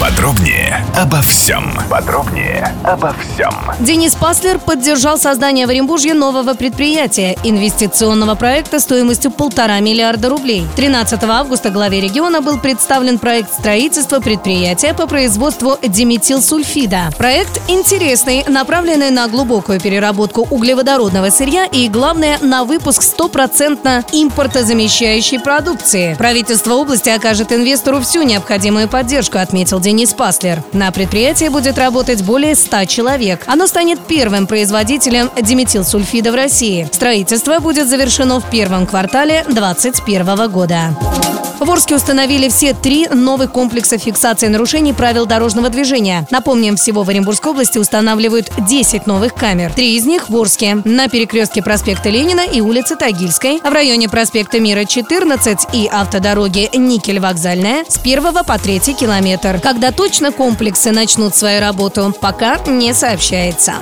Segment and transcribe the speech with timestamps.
[0.00, 1.74] Подробнее обо всем.
[1.90, 3.52] Подробнее обо всем.
[3.80, 10.66] Денис Паслер поддержал создание в Оренбурге нового предприятия– инвестиционного проекта стоимостью полтора миллиарда рублей.
[10.74, 17.10] 13 августа главе региона был представлен проект строительства предприятия по производству диметилсульфида.
[17.18, 26.14] Проект интересный, направленный на глубокую переработку углеводородного сырья и, главное, на выпуск стопроцентно импортозамещающей продукции.
[26.14, 30.62] Правительство области окажет инвестору всю необходимую поддержку, отметил Денис Паслер.
[30.72, 33.42] На предприятии будет работать более 100 человек.
[33.46, 36.88] Оно станет первым производителем диметилсульфида в России.
[36.92, 41.39] Строительство будет завершено в первом квартале 2021 года.
[41.60, 46.26] В Орске установили все три новых комплекса фиксации нарушений правил дорожного движения.
[46.30, 49.74] Напомним, всего в Оренбургской области устанавливают 10 новых камер.
[49.74, 50.78] Три из них в Орске.
[50.86, 53.60] На перекрестке проспекта Ленина и улицы Тагильской.
[53.60, 59.60] В районе проспекта Мира 14 и автодороги Никель-Вокзальная с 1 по 3 километр.
[59.62, 63.74] Когда точно комплексы начнут свою работу, пока не сообщается.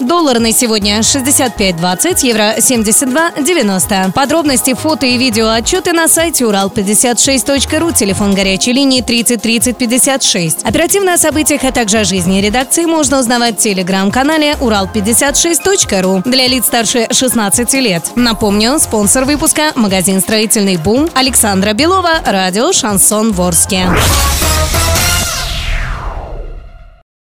[0.00, 4.12] Доллар на сегодня 65.20, евро 72.90.
[4.12, 10.64] Подробности, фото и видео отчеты на сайте урал56.ру, телефон горячей линии 30 30 56.
[10.64, 16.66] Оперативно о событиях, а также о жизни редакции можно узнавать в телеграм-канале урал56.ру для лиц
[16.66, 18.12] старше 16 лет.
[18.14, 23.88] Напомню, спонсор выпуска– магазин «Строительный бум» Александра Белова, радио «Шансон Ворске».